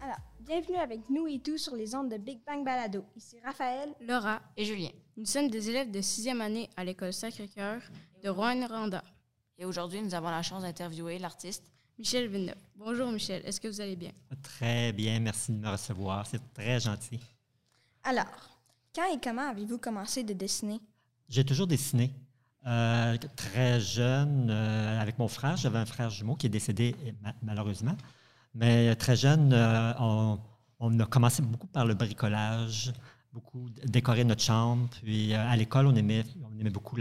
[0.00, 3.04] Alors, bienvenue avec nous et tous sur les ondes de Big Bang Balado.
[3.16, 3.92] Ici Raphaël.
[4.00, 4.90] Laura et Julien.
[5.16, 7.82] Nous sommes des élèves de sixième année à l'école Sacré-Cœur
[8.22, 9.02] de Rouen-Randa.
[9.58, 11.64] Et aujourd'hui, nous avons la chance d'interviewer l'artiste
[11.98, 12.54] Michel Villeneuve.
[12.76, 14.12] Bonjour Michel, est-ce que vous allez bien?
[14.48, 16.26] Très bien, merci de me recevoir.
[16.26, 17.20] C'est très gentil.
[18.04, 18.26] Alors,
[18.94, 20.80] quand et comment avez-vous commencé de dessiner?
[21.28, 22.12] J'ai toujours dessiné.
[22.66, 27.34] Euh, très jeune, euh, avec mon frère, j'avais un frère jumeau qui est décédé ma-
[27.42, 27.96] malheureusement.
[28.54, 30.38] Mais très jeune, euh, on,
[30.80, 32.92] on a commencé beaucoup par le bricolage,
[33.32, 34.88] beaucoup décorer notre chambre.
[35.02, 36.96] Puis à l'école, on aimait, on aimait beaucoup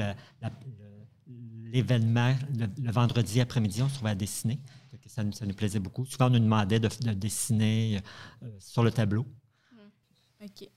[1.28, 2.36] l'événement.
[2.60, 4.60] Le, le vendredi après-midi, on se trouvait à dessiner.
[5.06, 6.04] Que Ça, nous- ça nous plaisait beaucoup.
[6.06, 8.02] Souvent, on nous demandait de, de dessiner
[8.42, 9.24] euh, sur le tableau.
[10.44, 10.68] OK.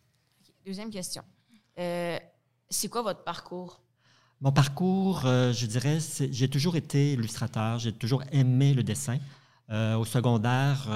[0.67, 1.23] Deuxième question.
[1.79, 2.19] Euh,
[2.69, 3.81] c'est quoi votre parcours?
[4.43, 9.19] Mon parcours, euh, je dirais, c'est- j'ai toujours été illustrateur, j'ai toujours aimé le dessin.
[9.71, 10.89] Au secondaire,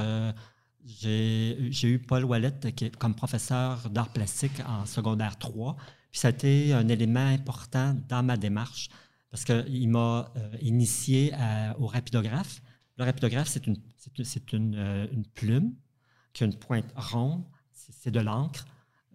[0.84, 5.76] j'ai j'ai eu Paul Wallet qui est comme professeur d'art plastique en secondaire 3.
[6.10, 8.88] Puis ça a été un élément important dans ma démarche
[9.30, 12.62] parce qu'il m'a euh, initié à- au rapidographe.
[13.02, 15.74] Le rapidographe, c'est euh, une plume
[16.32, 18.64] qui a une pointe ronde, c'est de l'encre.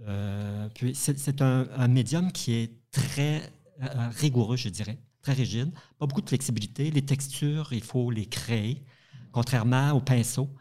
[0.02, 3.50] Euh, puis c'est un, médium qui est très
[3.82, 6.92] euh, rigoureux, je dirais, très rigide, pas beaucoup de flexibilité.
[6.92, 8.84] Les textures, il faut les créer,
[9.32, 10.54] contrairement au pinceau.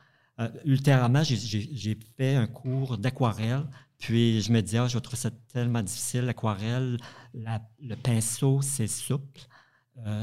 [0.64, 3.64] Ultérieurement, j'ai- fait un cours d'aquarelle,
[3.98, 6.96] puis je me disais, ah, je vais trouver ça tellement difficile, l'aquarelle,
[7.34, 9.40] la- le pinceau, c'est souple,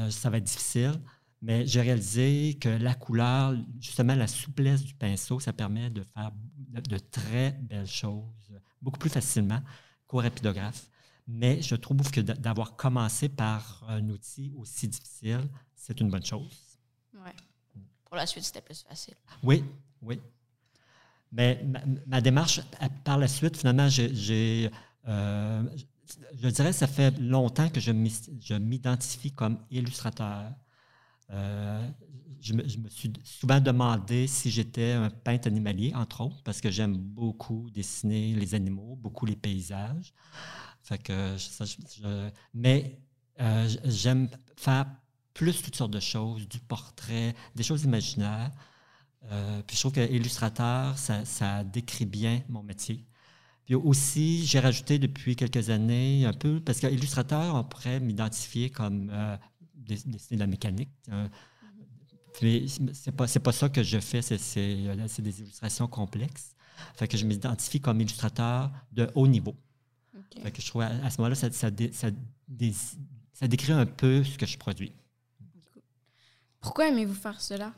[0.08, 0.98] ça va être difficile.
[1.46, 6.32] Mais j'ai réalisé que la couleur, justement la souplesse du pinceau, ça permet de faire
[6.56, 9.60] de, de très belles choses beaucoup plus facilement
[10.06, 10.88] qu'au rapidographe.
[11.28, 15.42] Mais je trouve que d'a- d'avoir commencé par un outil aussi difficile,
[15.74, 16.78] c'est une bonne chose.
[17.12, 17.36] Ouais.
[18.06, 19.14] Pour la suite, c'était plus facile.
[19.42, 19.62] Oui,
[20.00, 20.18] oui.
[21.30, 22.60] Mais ma, ma démarche,
[23.04, 24.70] par la suite, finalement, j'ai,
[25.08, 25.62] euh,
[26.40, 27.90] je dirais que ça fait longtemps que je
[28.56, 30.52] m'identifie comme illustrateur.
[31.30, 31.88] Euh,
[32.40, 36.96] je, me, suis souvent demandé si j'étais un peintre animalier, entre autres, parce que j'aime
[36.96, 40.12] beaucoup dessiner les animaux, beaucoup les paysages.
[41.02, 43.00] Que je- mais
[43.40, 44.86] euh, j'aime faire
[45.32, 48.50] plus toutes sortes de choses, du portrait, des choses imaginaires.
[49.32, 53.06] Euh, puis je trouve que illustrateur, ça, ça décrit bien mon métier.
[53.64, 59.10] Puis aussi, j'ai rajouté depuis quelques années un peu, parce qu'illustrateur, on pourrait m'identifier comme
[59.84, 60.90] dessiner de la mécanique.
[62.34, 64.78] puis c'est pas, c'est pas ça que je fais, c'est, c'est,
[65.08, 66.50] c'est des illustrations complexes.
[66.96, 69.54] Fait que je m'identifie comme illustrateur de haut niveau.
[70.42, 72.08] Fait que je trouve à, à ce moment-là, ça, ça, dé- ça
[72.48, 72.74] dé-
[73.32, 74.92] ça décrit un peu ce que je produis.
[76.60, 77.72] Pourquoi aimez-vous faire cela?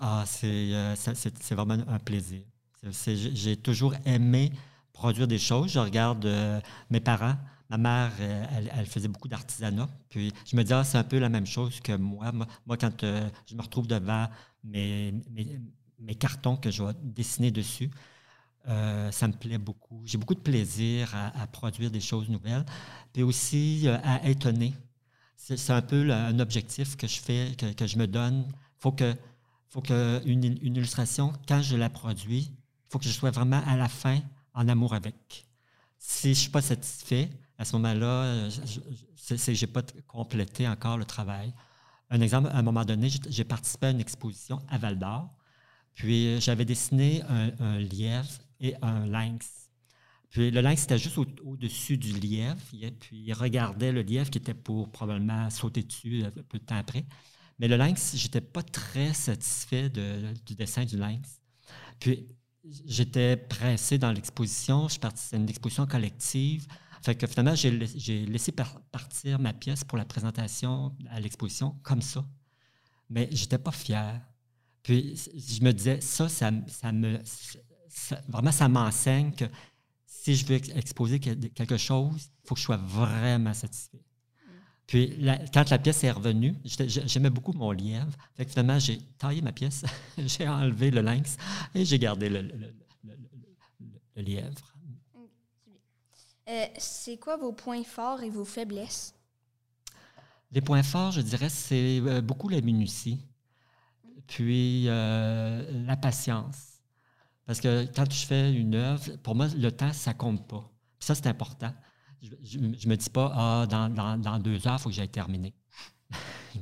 [0.00, 2.42] Ah, c'est euh, ça- c'est- c'est vraiment un plaisir.
[2.82, 4.52] J'ai toujours aimé
[4.92, 5.72] produire des choses.
[5.72, 7.36] Je regarde euh, mes parents.
[7.68, 8.44] Ma mère, euh,
[8.76, 9.88] elle, faisait beaucoup d'artisanat.
[10.08, 12.30] Puis je me dis, ah, c'est un peu la même chose que moi.
[12.32, 14.28] Moi, quand euh, je me retrouve devant
[14.62, 15.14] mes,
[15.98, 17.90] mes, cartons que je vais dessiner dessus,
[18.68, 20.00] euh, ça me plaît beaucoup.
[20.04, 22.64] J'ai beaucoup de plaisir à, produire des choses nouvelles.
[23.12, 24.74] Puis aussi à étonner.
[25.36, 28.46] C'est un peu un objectif que je fais, que, que je me donne.
[28.48, 29.14] Il faut que,
[29.68, 33.62] faut que une, une illustration, quand je la produis, il faut que je sois vraiment
[33.66, 34.20] à la fin
[34.54, 35.46] en amour avec.
[35.98, 40.98] Si je ne suis pas satisfait, à ce moment-là, euh, je- n'ai pas complété encore
[40.98, 41.52] le travail.
[42.10, 45.28] Un exemple, à un moment donné, j'ai- participé à une exposition à Val d'Or,
[45.94, 48.28] puis euh, j'avais dessiné un, un lièvre
[48.60, 49.70] et un lynx.
[50.30, 52.60] Puis le lynx était juste au- au-dessus du lièvre,
[53.00, 56.76] puis il regardait le lièvre qui était pour probablement sauter dessus un peu de temps
[56.76, 57.04] après.
[57.58, 61.40] Mais le lynx, j'étais pas très satisfait du dessin du lynx.
[61.98, 62.28] Puis
[62.84, 66.66] j'étais pressé dans l'exposition, je suis parti- c'est une exposition collective.
[67.02, 71.20] Fait que finalement, j'ai lais- j'ai laissé par- partir ma pièce pour la présentation à
[71.20, 72.24] l'exposition comme ça.
[73.08, 74.20] Mais j'étais pas fier.
[74.82, 77.18] Puis je me disais, ça, ça, me.
[78.28, 79.44] vraiment, ça m'enseigne que
[80.06, 84.02] si je veux ex- exposer que- quelque chose, il faut que je sois vraiment satisfait.
[84.86, 85.18] Puis
[85.52, 88.12] quand la pièce est revenue, j'aimais beaucoup mon lièvre.
[88.34, 89.84] Fait que finalement, j'ai taillé ma pièce,
[90.18, 91.36] j'ai enlevé le lynx
[91.74, 92.42] et j'ai gardé le
[94.22, 94.75] lièvre.
[96.48, 99.14] Euh, c'est quoi vos points forts et vos faiblesses?
[100.52, 103.20] Les points forts, je dirais, c'est euh, beaucoup la minutie,
[104.28, 106.80] puis euh, la patience.
[107.46, 110.70] Parce que quand je fais une œuvre, pour moi, le temps, ça compte pas.
[111.00, 111.72] Ça, c'est important.
[112.22, 115.54] Je ne me dis pas, ah, dans, deux heures, il faut que j'aille terminer.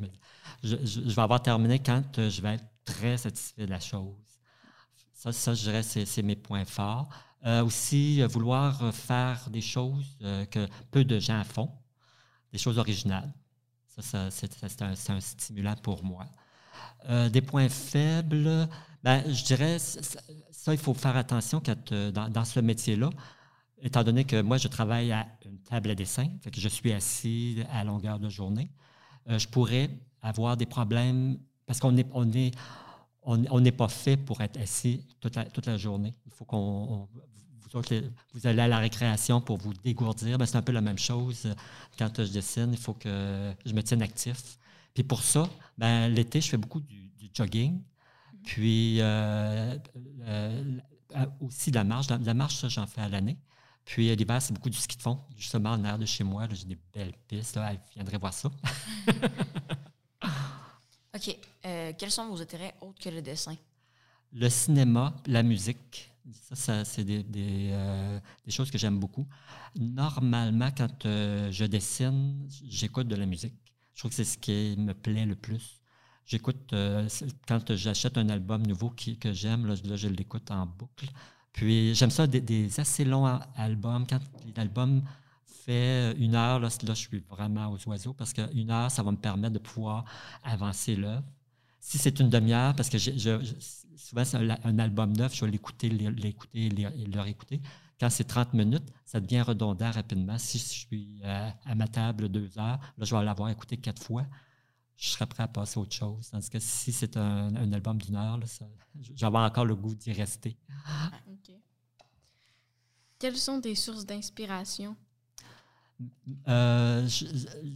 [0.63, 4.15] je, vais avoir terminé quand je vais être très satisfait de la chose.
[5.13, 7.09] Ça je dirais, c'est mes points forts.
[7.47, 11.71] Euh, aussi, euh, vouloir faire des choses euh, que peu de gens font,
[12.53, 13.31] des choses originales.
[14.01, 16.25] Ça, c'est un, stimulant pour moi.
[17.09, 18.69] Euh, des points faibles,
[19.03, 23.11] ben, je dirais, ça, il faut faire attention quand, dans, ce métier-là,
[23.79, 26.93] étant donné que moi, je travaille à une table à dessin, fait que je suis
[26.93, 28.71] assis à longueur de journée,
[29.29, 29.91] euh, je pourrais
[30.23, 32.53] avoir des problèmes parce qu'on est, on est,
[33.23, 36.15] on n'est pas fait pour être assis toute la, toute la journée.
[36.27, 37.09] Il faut qu'on.
[37.75, 37.83] Vous,
[38.35, 40.39] vous, allez à la récréation pour vous dégourdir.
[40.39, 41.53] Ben, c'est un peu la même chose
[41.99, 42.71] quand je dessine.
[42.73, 44.59] Il faut que je me tienne actif.
[44.95, 47.83] Puis pour ça, ben, l'été, je fais beaucoup du, du jogging.
[48.45, 49.77] Puis euh,
[50.23, 50.63] euh,
[51.41, 52.07] aussi de la marche.
[52.07, 53.39] De la marche, ça, j'en fais à l'année.
[53.85, 55.21] Puis l'hiver, c'est beaucoup du ski de fond.
[55.37, 57.57] Justement, en air de chez moi, j'ai des belles pistes.
[57.57, 58.51] Là, viendrait voir ça.
[61.15, 61.37] OK.
[61.67, 63.57] Euh, quels sont vos intérêts autres que le dessin?
[64.33, 66.11] Le cinéma, la musique.
[66.33, 69.27] Ça, c'est euh, des, choses que j'aime beaucoup.
[69.79, 73.55] Normalement, quand euh, je dessine, j'écoute de la musique.
[73.93, 75.81] Je trouve que c'est ce qui me plaît le plus.
[76.25, 77.07] J'écoute, euh,
[77.47, 81.09] quand j'achète un album nouveau que j'aime, là, là, je l'écoute en boucle.
[81.53, 83.27] Puis j'aime ça, des, des, assez longs
[83.57, 84.07] albums.
[84.07, 84.21] Quand
[84.57, 85.03] l'album
[85.45, 89.19] fait une heure, là, je suis vraiment aux oiseaux parce qu'une heure, ça va me
[89.19, 90.07] permettre de pouvoir
[90.43, 91.25] avancer l'œuvre.
[91.81, 93.39] Si c'est une demi-heure, parce que je,
[93.97, 97.61] souvent, c'est un, album neuf, je vais l'écouter, l'écouter le réécouter.
[98.01, 100.37] Quand c'est 30 minutes, ça devient redondant rapidement.
[100.39, 104.03] Si je suis à, à ma table deux heures, là, je vais l'avoir écouté quatre
[104.03, 104.27] fois
[104.97, 106.31] je serais prêt à passer à autre chose.
[106.31, 108.39] Tandis que si c'est un, album d'une heure,
[109.15, 110.57] j'avais encore le goût d'y rester.
[111.27, 111.61] Okay.
[113.19, 114.97] Quelles sont tes sources d'inspiration?
[116.49, 117.07] Euh,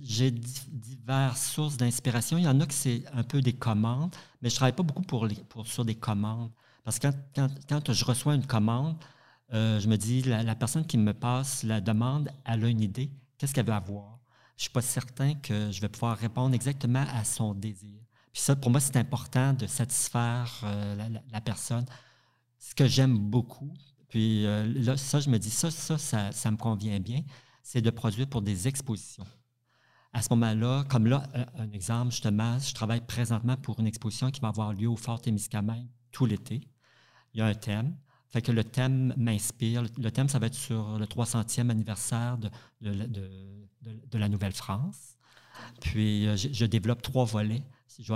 [0.03, 2.39] J'ai diverses sources d'inspiration.
[2.39, 4.83] Il y en a que c'est un peu des commandes, mais je ne travaille pas
[4.83, 6.51] beaucoup pour pour, sur des commandes.
[6.85, 8.97] Parce que quand, quand, quand je reçois une commande,
[9.53, 13.11] euh, je me dis, la, personne qui me passe la demande, elle a une idée.
[13.39, 14.19] Qu'est-ce qu'elle veut avoir?
[14.57, 18.01] je ne suis pas certain que je vais pouvoir répondre exactement à son désir.
[18.33, 21.87] Puis ça, pour moi, c'est important de satisfaire euh, la, personne.
[22.59, 23.73] Ce que j'aime beaucoup,
[24.09, 27.23] puis là, ça, je me dis, ça, ça, ça, ça me convient bien,
[27.71, 29.27] c'est de produire pour des expositions.
[30.15, 31.25] À ce moment-là, comme là,
[31.55, 35.21] un exemple, justement, je travaille présentement pour une exposition qui va avoir lieu au Fort
[35.21, 36.67] Témiscamingue tout l'été.
[37.35, 37.95] Il y a un thème.
[38.31, 39.83] Fait que le thème m'inspire.
[39.99, 42.49] Le thème, ça va être sur le 300e anniversaire de,
[42.81, 45.19] de, la Nouvelle-France.
[45.83, 47.65] Puis, euh, je, développe trois volets.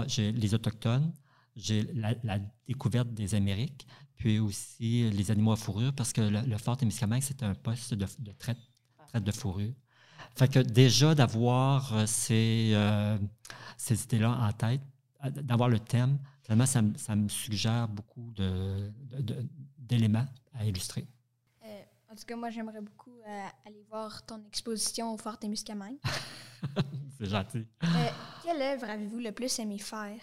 [0.06, 1.12] J'ai les Autochtones,
[1.56, 6.56] j'ai la, découverte des Amériques, puis aussi les animaux à fourrure, parce que le, le
[6.56, 8.71] Fort Témiscamingue, c'est un poste de traite,
[9.20, 9.74] de fourrure.
[10.34, 13.18] Fait que déjà d'avoir euh, ces, euh,
[13.76, 14.80] ces idées-là en tête,
[15.30, 18.90] d'avoir le thème, vraiment, ça, ça, me suggère beaucoup de,
[19.78, 21.06] d'éléments à illustrer.
[21.64, 25.98] Euh, en tout cas, moi, j'aimerais beaucoup euh, aller voir ton exposition au Fort Témiscamingue.
[27.18, 27.66] C'est gentil.
[27.82, 27.86] Euh,
[28.44, 30.20] quelle œuvre avez-vous le plus aimé faire?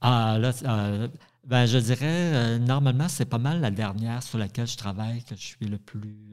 [0.00, 1.08] Ah, là, euh,
[1.44, 5.40] ben, je dirais, normalement, c'est pas mal la dernière sur laquelle je travaille que je
[5.40, 6.32] suis le plus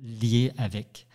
[0.00, 1.06] lié avec.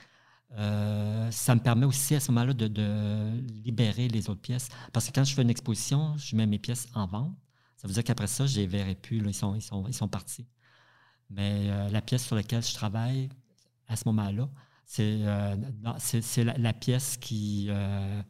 [0.54, 4.70] Euh, ça me permet aussi à ce moment-là de, libérer les autres pièces.
[4.94, 7.36] Parce que quand je fais une exposition, je mets mes pièces en vente.
[7.76, 9.20] Ça veut dire qu'après ça, je les verrai plus.
[9.20, 10.48] Là, ils, sont, ils, sont, ils sont partis.
[11.30, 13.30] Mais euh, la pièce sur laquelle je travaille
[13.88, 14.50] à ce moment-là,
[14.86, 18.22] c'est euh, la, la, pièce qui, euh,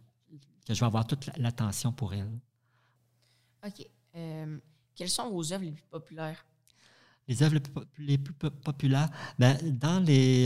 [0.66, 2.40] que je vais avoir toute l'attention pour elle.
[3.66, 3.88] OK.
[4.96, 6.46] quelles sont vos œuvres les plus populaires?
[7.28, 7.56] Les œuvres
[7.98, 10.46] les plus, populaires, ben, dans les,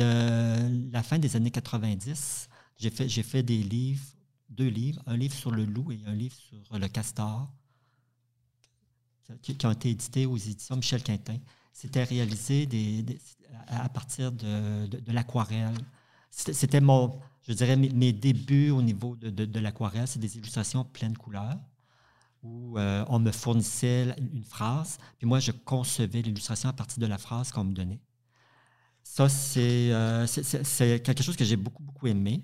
[0.91, 4.03] la fin des années 90, j'ai fait, des livres,
[4.49, 7.53] deux livres, un livre sur le loup et un livre sur le castor
[9.41, 11.37] qui, ont été édités aux éditions Michel Quintin.
[11.71, 12.67] C'était réalisé
[13.67, 15.77] à partir de, l'aquarelle.
[16.31, 20.07] C'était mon, je dirais, mes, mes, débuts au niveau de, de l'aquarelle.
[20.07, 21.59] C'est des illustrations pleines couleurs
[22.43, 27.07] où euh, on me fournissait une phrase, puis moi, je concevais l'illustration à partir de
[27.07, 27.99] la phrase qu'on me donnait.
[29.03, 30.25] Ça, c'est euh,
[30.99, 32.41] quelque chose que j'ai beaucoup, beaucoup aimé.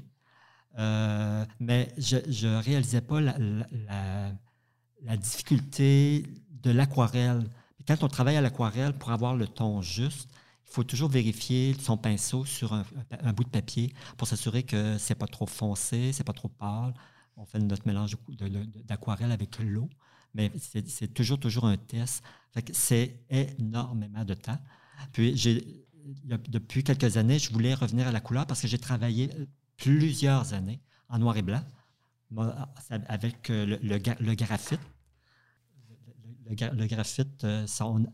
[0.77, 7.49] Euh, mais je ne réalisais pas la, difficulté de l'aquarelle.
[7.87, 10.29] Quand on travaille à l'aquarelle, pour avoir le ton juste,
[10.67, 12.85] il faut toujours vérifier son pinceau sur un,
[13.23, 16.93] un bout de papier pour s'assurer que c'est pas trop foncé, c'est pas trop pâle.
[17.38, 18.17] On fait notre mélange
[18.86, 19.89] d'aquarelle avec l'eau.
[20.34, 22.24] mais c'est toujours, toujours un test.
[22.74, 24.60] C'est énormément de temps.
[25.13, 25.86] Puis, j'ai,
[26.50, 29.46] depuis quelques années, je voulais revenir à la couleur parce que j'ai travaillé euh,
[29.77, 31.62] plusieurs années en noir et blanc
[33.08, 34.79] avec euh, le, le, gra- le graphite.
[35.89, 38.06] Le, le gra- le graphite, euh, ça, on-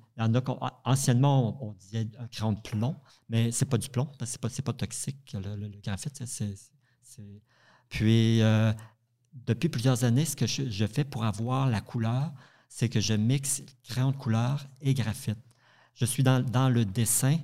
[0.85, 2.95] anciennement, on, disait un crayon de plomb,
[3.29, 6.23] mais c'est pas du plomb, parce que c'est pas, pas toxique, le, graphite.
[6.25, 6.71] c'est-
[7.89, 8.41] Puis,
[9.33, 12.31] depuis plusieurs années, ce que je, fais pour avoir la couleur,
[12.69, 15.39] c'est que je mixe crayon de couleur et graphite.
[15.95, 17.37] Je suis dans, dans le dessin,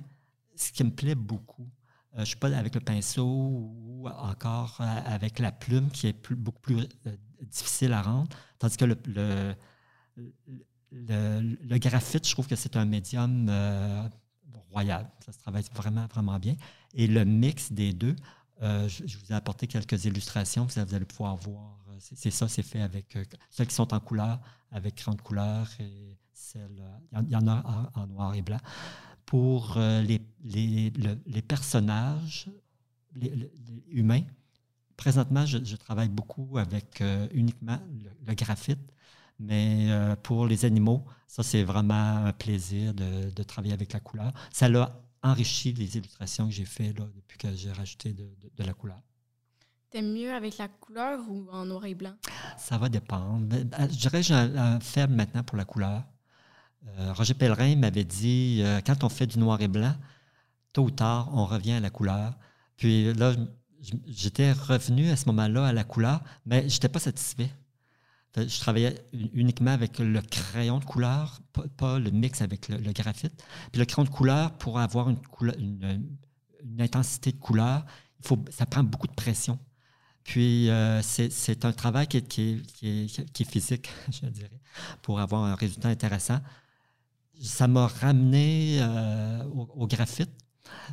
[0.56, 1.68] ce qui me plaît beaucoup.
[2.14, 6.08] Euh, je ne suis pas avec le pinceau ou encore euh, avec la plume qui
[6.08, 8.28] est beaucoup plus euh, difficile à rendre.
[8.58, 9.54] Tandis que le,
[10.90, 13.48] le, graphite, je trouve que c'est un médium
[14.70, 15.08] royal.
[15.24, 16.56] Ça se travaille vraiment, vraiment bien.
[16.94, 18.16] Et le mix des deux,
[18.60, 21.79] je, vous ai apporté quelques illustrations, vous allez pouvoir voir.
[22.00, 24.40] C'est ça, c'est fait avec euh, celles qui sont en couleur,
[24.70, 26.16] avec crayon de couleur et
[26.56, 26.68] euh,
[27.22, 28.58] Il y en- a en, noir et blanc.
[29.26, 32.48] Pour euh, les, les, le- les personnages
[33.88, 34.22] humains,
[34.96, 37.02] présentement, je, travaille beaucoup avec
[37.32, 37.78] uniquement
[38.26, 38.78] le, graphite.
[39.40, 39.88] Mais
[40.22, 44.32] pour les animaux, ça, c'est vraiment un plaisir de, travailler avec la couleur.
[44.52, 49.00] Ça l'a enrichi les illustrations que j'ai faites depuis que j'ai rajouté de la couleur.
[49.90, 52.14] T'aimes mieux avec la couleur ou en noir et blanc?
[52.56, 53.52] Ça va dépendre.
[53.52, 56.04] Euh, Je dirais que j'ai un, faible maintenant pour la couleur.
[56.86, 59.96] Euh, Roger Pellerin m'avait dit, euh, quand on fait du noir et blanc,
[60.72, 62.38] tôt ou tard, on revient à la couleur.
[62.76, 63.34] Puis là,
[64.06, 67.50] j'étais revenu à ce moment-là à la couleur, mais je n'étais pas satisfait.
[68.36, 68.94] Je travaillais
[69.32, 71.40] uniquement avec le crayon de couleur,
[71.76, 73.44] pas, le mix avec le, graphite.
[73.72, 75.18] Puis le crayon de couleur, pour avoir une,
[76.78, 77.84] intensité de couleur,
[78.50, 79.58] ça prend beaucoup de pression.
[80.30, 84.60] Puis euh, c'est un travail qui est, physique, je dirais,
[85.02, 86.38] pour avoir un résultat intéressant.
[87.42, 90.30] Ça m'a ramené euh, au, graphite,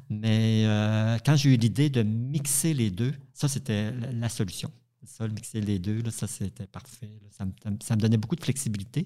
[0.10, 4.72] mais euh, quand j'ai eu l'idée de mixer les deux, ça c'était la, solution.
[5.04, 7.12] Ça, mixer les deux, ça c'était parfait.
[7.30, 9.06] Ça, me, donnait beaucoup de flexibilité.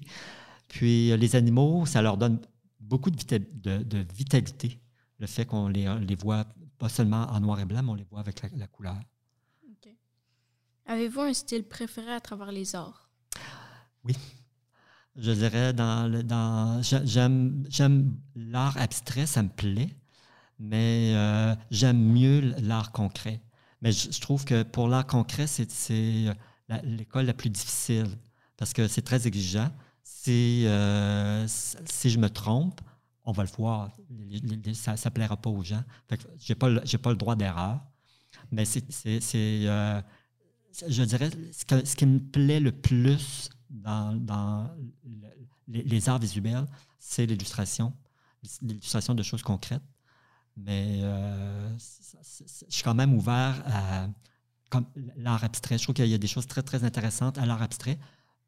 [0.66, 2.40] Puis les animaux, ça leur donne
[2.80, 4.80] beaucoup de, vita- de- de vitalité,
[5.18, 5.86] le fait qu'on les,
[6.18, 6.46] voit
[6.78, 8.96] pas seulement en noir et blanc, mais on les voit avec la couleur.
[10.86, 13.08] Avez-vous un style préféré à travers les arts?
[15.16, 19.94] Je dirais, dans, dans j'a- j'aime, l'art abstrait, ça me plaît,
[20.58, 23.40] mais euh, j'aime mieux l'art concret.
[23.82, 26.34] Mais je, trouve que pour l'art concret, c'est, euh,
[26.84, 28.06] l'école la plus difficile
[28.56, 29.70] parce que c'est très exigeant.
[30.02, 32.80] Si, euh, si je me trompe,
[33.24, 33.90] on va le voir.
[34.74, 35.82] Ça ne plaira pas aux gens.
[36.38, 37.80] Je n'ai pas, pas le droit d'erreur.
[38.50, 38.80] Mais c'est,
[40.88, 44.70] je dirais, ce, que- ce qui me plaît le plus dans, dans
[45.68, 46.66] le- les, arts visuels,
[46.98, 47.92] c'est l'illustration,
[48.62, 49.82] l'illustration de choses concrètes.
[50.56, 54.08] Mais euh, je suis quand même ouvert à
[55.16, 55.78] l'art abstrait.
[55.78, 57.98] Je trouve qu'il y a des choses très, très intéressantes à l'art abstrait.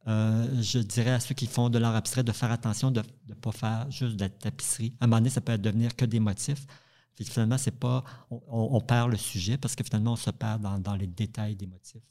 [0.06, 3.34] Euh, je dirais à ceux qui font de l'art abstrait de faire attention de ne
[3.34, 4.92] pas faire juste de la tapisserie.
[5.00, 6.66] À un moment donné, ça peut devenir que des motifs.
[7.14, 10.78] Puis finalement, c'est pas, on, perd le sujet parce que finalement, on se perd dans,
[10.78, 12.02] dans les détails des motifs.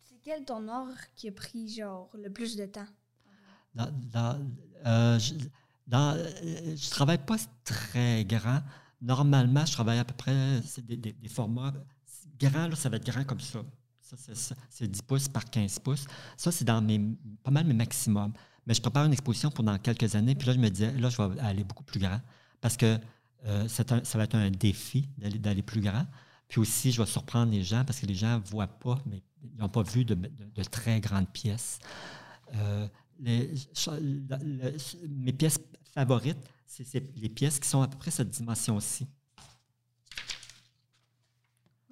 [0.00, 2.86] C'est quel ton art qui a pris, genre, le plus de temps?
[3.74, 4.40] Dans, dans,
[4.86, 5.34] euh, je,
[5.86, 8.60] dans, euh, travaille pas très grand.
[9.02, 11.74] Normalement, je travaille à peu près des, des- des formats
[12.40, 12.68] grands.
[12.68, 13.60] Là, ça va être grand comme ça.
[14.00, 16.06] Ça, c'est, ça, c'est 10 pouces par 15 pouces.
[16.36, 17.00] Ça, c'est dans mes,
[17.42, 18.32] pas mal mes maximums.
[18.66, 20.34] Mais je prépare une exposition pendant quelques années.
[20.34, 22.20] Puis là, je me disais, là, je vais aller beaucoup plus grand.
[22.60, 22.98] Parce que
[23.44, 26.06] euh, un- ça va être un défi d'aller, plus grand.
[26.48, 29.22] Puis aussi, je vais surprendre les gens parce que les gens ne voient pas, mais
[29.42, 31.78] ils n'ont pas vu de, de- de très grandes pièces.
[32.54, 32.88] Euh,
[33.18, 33.52] les-
[35.08, 35.58] mes pièces
[35.92, 39.06] favorites, c'est les pièces qui sont à peu près cette dimension-ci.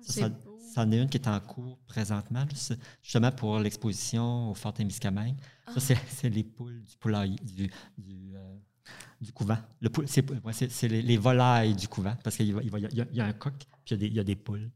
[0.03, 0.29] Ça.
[0.75, 2.45] C'en est une qui est en cours présentement,
[3.03, 5.37] justement pour l'exposition au Fort Témiscamingue.
[5.73, 8.57] Ça, c'est- c'est les poules du poulailler, du, du, euh,
[9.21, 9.59] du couvent.
[9.81, 12.79] Le poule- c'est c'est- c'est les, les volailles du couvent, parce qu'il va- il va-
[12.79, 14.21] il y, a- il y a un coq, puis il y a des, il y
[14.21, 14.71] a des poules.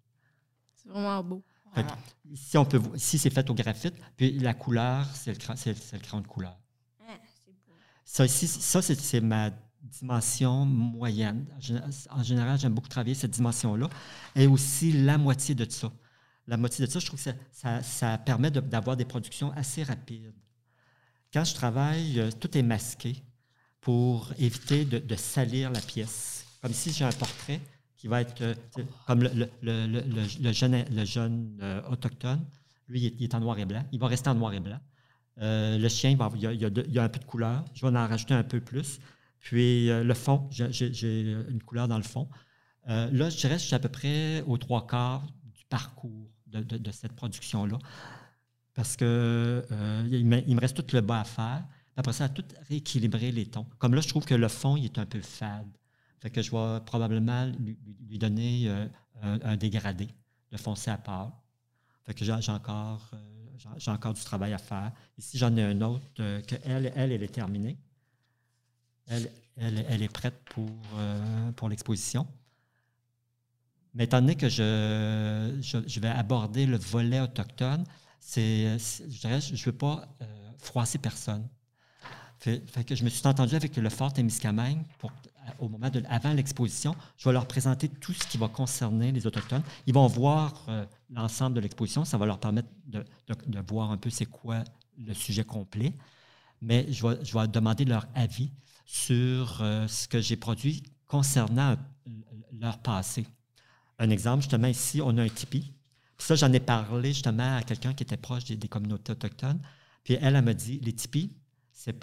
[0.74, 1.44] C'est vraiment beau.
[1.74, 1.84] Fait
[2.30, 5.96] Ici, on peut, ici, c'est fait au graphite, puis la couleur, c'est le, c'est c'est
[5.96, 6.58] le crayon de couleur.
[7.44, 7.74] C'est beau.
[8.04, 9.50] Ça, ici, ça c'est c'est ma
[9.82, 11.46] dimension moyenne.
[11.54, 13.88] En gé- En général, j'aime beaucoup travailler cette dimension-là.
[14.34, 15.92] Et aussi la moitié de ça.
[16.46, 19.52] La moitié de ça, je trouve que ça, ça- ça permet de- d'avoir des productions
[19.52, 20.32] assez rapides.
[21.32, 23.22] Quand je travaille, euh, tout est masqué
[23.80, 26.46] pour éviter de, salir la pièce.
[26.60, 27.60] Comme ici, j'ai un portrait
[27.96, 28.54] qui va être euh,
[29.06, 32.44] comme le, jeune, euh, autochtone.
[32.88, 33.84] Lui, il est, en noir et blanc.
[33.92, 34.78] Il va rester en noir et blanc.
[35.40, 37.64] Euh, le chien, il y, a, un peu de couleur.
[37.74, 38.98] Je vais en rajouter un peu plus.
[39.40, 42.28] Puis le fond, j'ai- une couleur dans le fond.
[42.86, 47.78] Là, je dirais à peu près aux trois quarts du parcours de, cette production-là.
[48.74, 49.64] Parce que
[50.10, 51.62] il me reste tout le bas à faire.
[51.98, 53.66] Après ça, tout rééquilibrer les tons.
[53.78, 55.66] Comme là, je trouve que le fond, il est un peu fade.
[56.22, 57.52] Je vais probablement
[58.08, 58.86] lui, donner euh,
[59.22, 60.08] un, un dégradé,
[60.52, 61.32] le foncé à part.
[62.16, 64.92] J'ai encore, euh, encore du travail à faire.
[65.18, 67.76] Ici, j'en ai un autre euh, que elle, elle, est terminée.
[69.06, 72.26] Elle, elle, est prête pour, euh, pour l'exposition.
[73.94, 77.84] Mais étant donné que je, je, vais aborder le volet autochtone,
[78.20, 78.40] je
[78.70, 81.48] ne veux pas euh, froisser personne.
[82.40, 86.02] Fait, que je me suis entendu avec le Fort Témiscamingue pour, à- au moment de,
[86.08, 89.62] avant l'exposition, je vais leur présenter tout ce qui va concerner les Autochtones.
[89.86, 92.04] Ils vont voir euh, l'ensemble de l'exposition.
[92.04, 93.04] Ça va leur permettre de,
[93.46, 94.62] de- voir un peu c'est quoi
[94.98, 95.92] le sujet complet.
[96.62, 98.50] Mais je vais, je vais demander leur avis
[98.84, 102.10] sur euh, ce que j'ai produit concernant euh,
[102.52, 103.26] leur passé.
[103.98, 105.72] Un exemple, justement, ici, on a un tipi.
[106.18, 109.60] Ça, j'en ai parlé justement à quelqu'un qui était proche des, des communautés autochtones.
[110.04, 111.32] Puis elle, elle m'a dit, les tipis,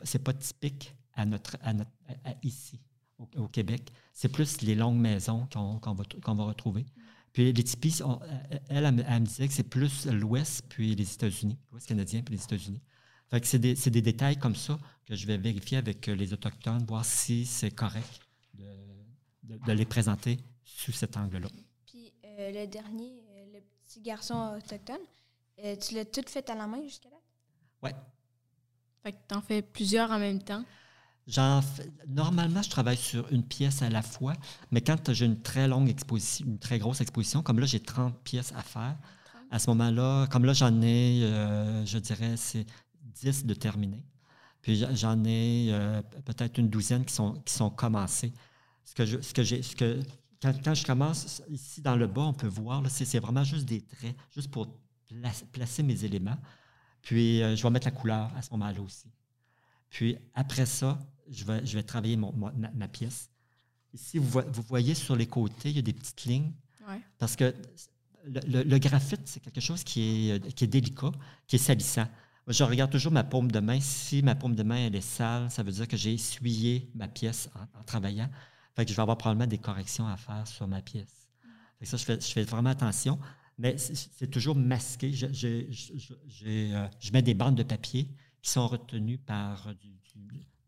[0.03, 1.91] c'est pas typique à notre, à notre-
[2.23, 2.79] à- ici,
[3.19, 3.91] au, au Québec.
[4.13, 6.85] C'est plus les longues maisons qu'on qu'on va, qu'on va retrouver.
[7.33, 10.95] Puis les tipis, on- elle, elle, me- elle me disait que c'est plus l'Ouest, puis
[10.95, 12.81] les États-Unis, l'Ouest canadien, puis les États-Unis.
[13.29, 16.31] Fait que c'est des, des détails comme ça que je vais vérifier avec euh, les
[16.33, 18.19] Autochtones, voir si c'est correct
[18.53, 18.65] de,
[19.43, 21.47] de- de les présenter sous cet angle-là.
[21.85, 25.01] Puis euh, le dernier, euh, le petit garçon autochtone,
[25.63, 27.17] euh, tu l'as tout fait à la main jusqu'à là?
[27.83, 27.93] Ouais.
[29.05, 30.65] Fait que t'en fais plusieurs en même temps.
[32.07, 34.33] Normalement, je travaille sur une pièce à la fois,
[34.71, 38.17] mais quand j'ai une très longue exposition, une très grosse exposition, comme là, j'ai 30
[38.23, 38.97] pièces à faire,
[39.51, 42.65] à ce moment-là, comme là, j'en ai, euh, je dirais, c'est
[43.13, 44.03] 10 de terminés.
[44.63, 48.33] Puis j'en- ai euh, peut-être une douzaine qui sont, qui sont commencées.
[48.83, 49.99] Ce que je, ce que j'ai, ce que,
[50.41, 53.43] quand, quand je commence ici dans le bas, on peut voir, là, c'est, c'est vraiment
[53.43, 54.67] juste des traits, juste pour
[55.07, 56.37] pla- placer mes éléments.
[57.05, 59.05] Puis euh, je vais mettre la couleur à ce moment-là aussi.
[59.89, 63.29] Puis après ça, je vais, je vais travailler mon- ma, ma pièce.
[63.93, 66.51] Ici, vous, vo- vous voyez sur les côtés, il y a des petites lignes.
[66.89, 66.99] Ouais.
[67.19, 67.53] Parce que
[68.25, 71.11] le, le- le graphite, c'est quelque chose qui est, euh, qui est délicat,
[71.47, 72.07] qui est salissant.
[72.47, 73.79] Moi, Je regarde toujours ma paume de main.
[73.79, 77.07] Si ma paume de main elle est sale, ça veut dire que j'ai essuyé ma
[77.07, 78.29] pièce en, en travaillant.
[78.75, 81.29] Fait que je vais avoir probablement des corrections à faire sur ma pièce.
[81.79, 83.19] Fait que ça, je fais, je fais vraiment attention.
[83.57, 85.11] Mais c'est toujours masqué.
[85.13, 88.09] Je, je- je- euh, je mets des bandes de papier
[88.41, 89.97] qui sont retenues par du,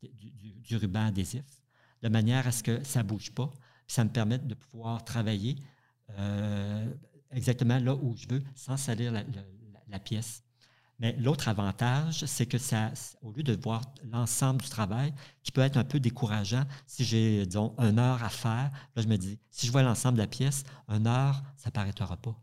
[0.02, 1.44] du- du- ruban adhésif,
[2.02, 3.52] de manière à ce que ça ne bouge pas.
[3.88, 5.58] Ça me permet de pouvoir travailler
[6.18, 6.94] euh,
[7.32, 10.44] exactement là où je veux, sans salir la pièce.
[11.00, 15.62] Mais l'autre avantage, c'est que ça, au lieu de voir l'ensemble du travail, qui peut
[15.62, 19.40] être un peu décourageant, si j'ai, disons, une heure à faire, là, je me dis,
[19.52, 22.36] si je vois l'ensemble de la pièce, une heure, ça ne paraîtra pas.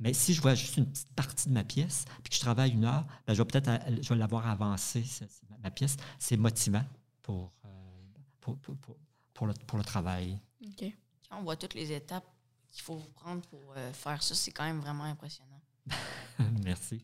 [0.00, 2.70] Mais si je vois juste une petite partie de ma pièce, puis que je travaille
[2.70, 5.96] une heure, ben, je vais peut-être euh, je vais l'avoir avancé, cette- ma- ma pièce.
[6.18, 6.84] C'est motivant
[7.22, 7.68] pour, euh,
[8.40, 8.96] pour, pour, pour-
[9.34, 10.38] pour le, pour le travail.
[10.64, 10.84] OK.
[11.28, 12.24] Quand on voit toutes les étapes
[12.70, 15.60] qu'il faut prendre pour euh, faire ça, c'est quand même vraiment impressionnant.
[16.64, 17.00] Merci.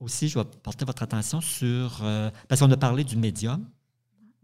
[0.00, 1.98] Aussi, je vais porter votre attention sur.
[2.02, 3.68] euh, parce qu'on a parlé du médium.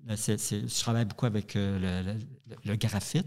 [0.08, 2.14] Je travaille beaucoup avec euh, le,
[2.48, 3.26] le- le graphite.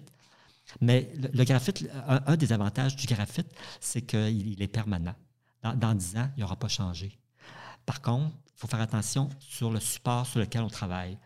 [0.81, 3.47] Mais le, graphite, un, des avantages du graphite,
[3.79, 5.15] c'est qu'il il est permanent.
[5.61, 7.17] Dans, dans 10 ans, il n'aura pas changé.
[7.85, 11.17] Par contre, il faut faire attention sur le support sur lequel on travaille.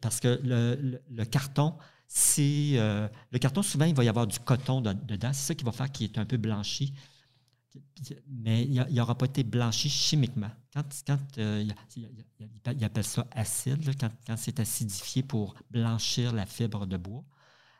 [0.00, 1.74] Parce que le, carton,
[2.38, 5.32] euh, le carton, souvent, il va y avoir du coton de- dedans.
[5.32, 6.94] C'est ça qui va faire qu'il est un peu blanchi
[8.26, 10.50] mais il n'aura pas été blanchi chimiquement.
[10.72, 11.64] Quand, quand euh,
[13.02, 17.24] ça acide, quand, quand c'est acidifié pour blanchir la fibre de bois,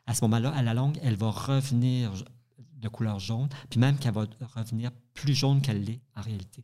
[0.09, 2.11] à ce moment-là, à la longue, elle va revenir
[2.77, 6.63] de couleur jaune, puis même qu'elle va revenir plus jaune qu'elle l'est en réalité.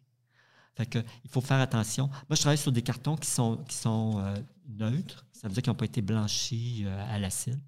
[0.75, 2.07] Fait que, il faut faire attention.
[2.07, 4.35] Moi, je travaille sur des cartons qui sont, qui sont euh,
[4.67, 5.25] neutres.
[5.31, 7.59] Ça veut dire qu'ils n'ont pas été blanchis euh, à l'acide.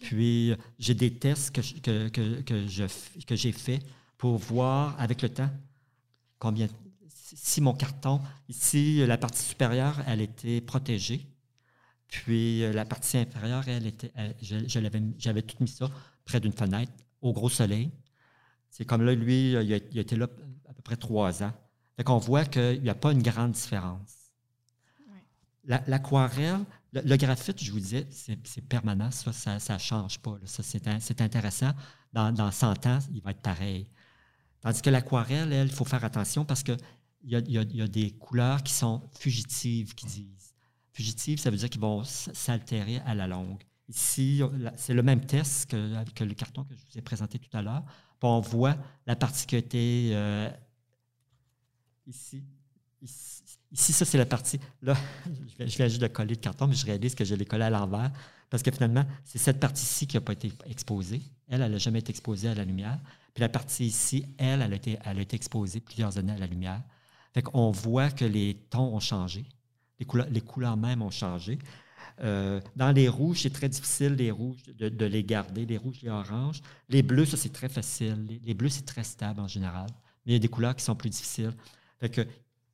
[0.00, 3.82] Puis, j'ai des tests que, je- que, que, que je f- que j'ai faits
[4.18, 5.50] pour voir avec le temps
[6.38, 6.68] combien.
[7.08, 11.26] Si si mon carton, ici, la partie supérieure, elle était protégée.
[12.22, 14.12] Puis euh, la partie inférieure, elle était.
[14.14, 14.34] elle-
[15.18, 15.90] J'avais tout mis ça
[16.24, 17.90] près d'une fenêtre, au gros soleil.
[18.70, 20.26] C'est comme là, lui, euh, il a, il a été là
[20.68, 21.52] à peu près trois ans.
[21.96, 24.30] Fait qu'on voit qu'il n'y a pas une grande différence.
[25.08, 25.14] Ouais.
[25.64, 26.60] La- L'aquarelle,
[26.92, 30.32] le, le graphite, je vous disais, c'est permanent, ça, ça ne change pas.
[30.32, 30.46] là.
[30.46, 31.72] Ça, c'est in- c'est intéressant.
[32.12, 33.88] Dans, dans 100 ans, il va être pareil.
[34.60, 36.72] Tandis que l'aquarelle, elle, il faut faire attention parce que
[37.22, 40.06] il y a, il y a- il y a des couleurs qui sont fugitives, qui
[40.06, 40.43] disent.
[40.94, 43.60] Fugitives, ça veut dire qu'ils vont s'altérer à la longue.
[43.88, 44.40] Ici,
[44.76, 47.82] c'est le même test que, le carton que je vous ai présenté tout à l'heure.
[48.22, 48.76] On voit
[49.06, 49.18] la
[49.52, 50.48] été euh,
[52.06, 52.42] ici.
[53.02, 54.58] Ici, ici, ça, c'est la partie.
[54.80, 54.96] Là,
[55.58, 57.70] je viens juste de coller le carton, mais je réalise que je l'ai collé à
[57.70, 58.10] l'envers
[58.48, 61.20] parce que finalement, c'est cette partie-ci qui n'a pas été exposée.
[61.48, 63.00] Elle, elle n'a jamais été exposée à la lumière.
[63.34, 66.38] Puis la partie ici, elle, elle a été, elle a été exposée plusieurs années à
[66.38, 66.80] la lumière.
[67.34, 69.44] Fait qu'on voit que les tons ont changé.
[69.98, 71.58] Les couleurs, les couleurs même ont changé.
[72.20, 76.10] Euh, dans les rouges, c'est très difficile, les rouges, de, les garder, les rouges, les
[76.10, 76.60] oranges.
[76.88, 78.40] Les bleus, ça, c'est très facile.
[78.44, 79.86] Les, bleus, c'est très stable en général.
[80.24, 81.52] Mais il y a des couleurs qui sont plus difficiles.
[81.98, 82.26] Fait que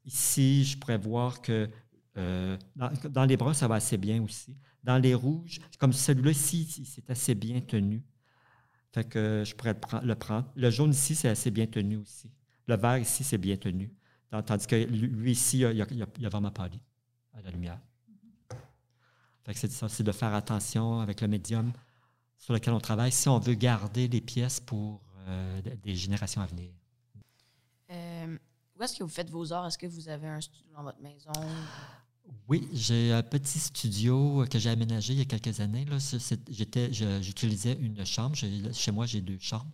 [0.04, 1.68] ici, je pourrais voir que
[2.16, 4.56] euh, dans, les bruns, ça va assez bien aussi.
[4.83, 8.02] Dans les rouges, comme celui-là ici, c'est assez bien tenu.
[8.92, 12.30] Fait que je pourrais le, prendre- le jaune ici, c'est assez bien tenu aussi.
[12.66, 13.92] Le vert ici, c'est bien tenu.
[14.46, 15.87] Tandis que lui ici, il a, a-
[16.18, 16.80] il
[17.35, 17.79] à la lumière.
[19.45, 21.73] Fait que c'est de faire attention avec le médium
[22.37, 26.47] sur lequel on travaille si on veut garder les pièces pour euh, des- générations à
[26.47, 26.71] venir.
[27.90, 28.38] Euh,
[28.79, 29.66] où est-ce que vous faites vos arts?
[29.66, 31.33] Est-ce que vous avez un studio dans votre maison?
[32.49, 35.85] Oui, j'ai un petit studio que j'ai aménagé il y a quelques années.
[35.85, 35.99] Là.
[36.51, 38.37] J'étais- J'utilisais une chambre.
[38.37, 39.71] Chez moi, j'ai deux chambres.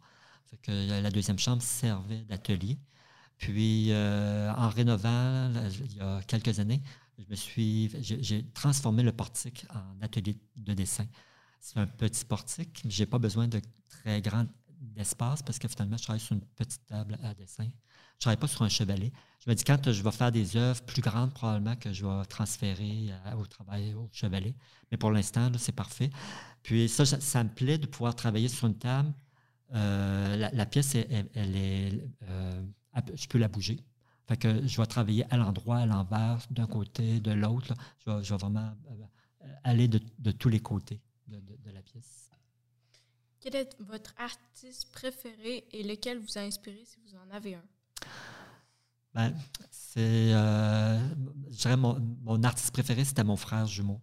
[0.51, 2.79] Fait que la deuxième chambre servait d'atelier.
[3.37, 6.83] Puis, euh, en rénovant, là, il y a quelques années,
[7.19, 11.07] je me suis, j'ai j'ai transformé le portique en atelier de dessin.
[11.61, 14.47] C'est un petit portique, mais je n'ai pas besoin de très grand
[14.97, 17.65] espace parce que finalement, je travaille sur une petite table à dessin.
[18.17, 19.13] Je travaille pas sur un chevalet.
[19.45, 22.25] Je me dis, quand je vais faire des œuvres plus grandes, probablement que je vais
[22.27, 24.55] transférer à- au travail au chevalet.
[24.91, 26.11] Mais pour l'instant, c'est parfait.
[26.63, 29.13] Puis ça, ça, me plaît de pouvoir travailler sur une table.
[29.75, 32.63] Euh, la, pièce, elle, est, euh,
[33.15, 33.79] je peux la bouger.
[34.27, 37.75] Fait que je vais travailler à l'endroit, à l'envers, d'un côté, de l'autre.
[38.05, 41.71] Je vais, je vais vraiment euh, aller de, de tous les côtés de, de- de
[41.71, 42.31] la pièce.
[43.41, 47.63] Quel est votre artiste préféré et lequel vous a inspiré si vous en avez un?
[49.15, 49.33] Ben,
[49.71, 50.99] c'est, euh,
[51.51, 54.01] je dirais, mon, mon artiste préféré, c'était mon frère jumeau.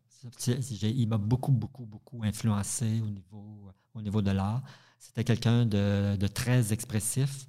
[0.48, 4.64] Il m'a beaucoup, beaucoup, beaucoup influencé au niveau, au niveau de l'art.
[4.98, 7.46] C'était quelqu'un de, de très expressif,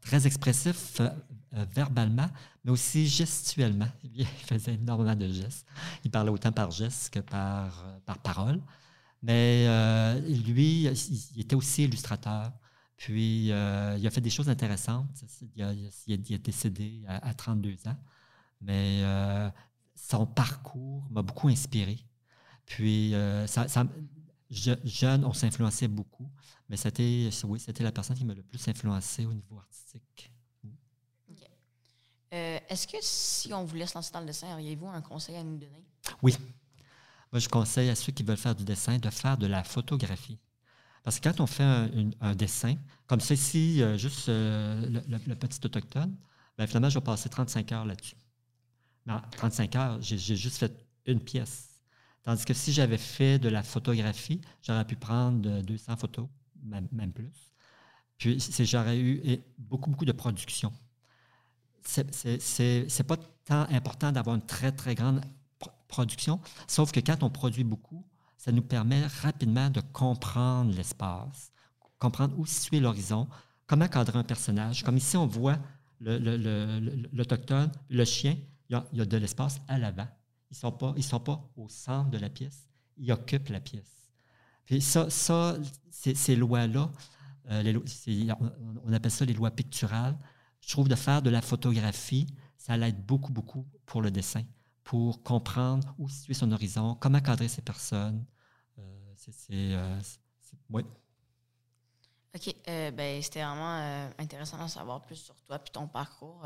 [0.00, 1.08] très expressif euh,
[1.54, 2.28] euh, verbalement,
[2.64, 3.88] mais aussi gestuellement.
[4.14, 5.66] Il faisait énormément de gestes.
[6.04, 8.60] Il parlait autant par gestes que par, euh, par parole.
[9.22, 12.50] Mais euh, lui, il, était aussi illustrateur.
[12.96, 15.06] Puis, euh, il a fait des choses intéressantes.
[15.56, 15.62] Il,
[16.08, 17.96] est décédé à, à 32 ans.
[18.60, 19.48] Mais euh,
[19.94, 21.98] son parcours m'a beaucoup inspiré.
[22.66, 23.86] Puis, euh, ça, ça-
[24.52, 26.30] je- jeune, on s'influençait beaucoup.
[26.68, 30.30] Mais c'était, oui, c'était la personne qui m'a le plus influencé au niveau artistique.
[32.34, 35.42] Euh, Est-ce que si on vous laisse lancer dans le dessin, auriez-vous un conseil à
[35.44, 35.84] nous donner?
[36.22, 36.34] Oui.
[37.30, 40.38] Moi, je conseille à ceux qui veulent faire du dessin de faire de la photographie.
[41.02, 45.02] Parce que quand on fait un, une- un dessin, comme ici, euh, juste euh, le,
[45.08, 46.16] le- le petit autochtone,
[46.56, 48.16] ben, finalement, je vais passer 35 heures là-dessus.
[49.04, 50.72] Mais en 35 heures, j'ai juste fait
[51.06, 51.71] une pièce.
[52.24, 56.28] Tandis que si j'avais fait de la photographie, j'aurais pu prendre euh, 200 photos,
[56.62, 57.52] même, plus.
[58.16, 60.72] Puis j'aurais eu beaucoup, beaucoup de production.
[61.84, 65.20] C'est- pas tant important d'avoir une très, très grande
[65.58, 68.04] pro- production, sauf que quand on produit beaucoup,
[68.36, 71.50] ça nous permet rapidement de comprendre l'espace,
[71.98, 73.28] comprendre où situer l'horizon,
[73.66, 74.84] comment cadrer un personnage.
[74.84, 75.58] Comme ici, on voit
[76.00, 78.36] l'autochtone, le chien,
[78.70, 80.06] il y a de l'espace à l'avant.
[80.52, 84.12] Ils sont, pas- ils sont pas au centre de la pièce, ils occupent la pièce.
[84.66, 85.56] Puis ça, ça
[85.90, 86.92] ces, lois-là,
[87.50, 87.80] euh,
[88.84, 90.16] on, appelle ça les lois picturales.
[90.60, 92.26] Je trouve de faire de la photographie,
[92.58, 94.42] ça l'aide beaucoup, beaucoup pour le dessin,
[94.84, 98.22] pour comprendre où situer son horizon, comment cadrer ses personnes.
[98.78, 100.00] Euh, c'est, euh.
[102.34, 102.54] OK.
[102.68, 106.44] euh, ben, C'était vraiment intéressant d'en savoir plus sur toi puis ton parcours.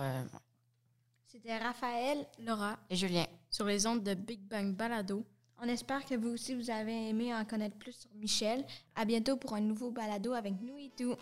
[1.36, 2.26] C'était Raphaël.
[2.38, 5.22] Laura, et Julien, sur les ondes de Big Bang Balado.
[5.60, 8.64] On espère que vous aussi, vous avez aimé en connaître plus sur Michel.
[8.94, 11.14] À bientôt pour un nouveau balado avec nous et tout.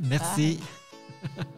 [0.00, 0.58] Merci.
[1.36, 1.46] Bye.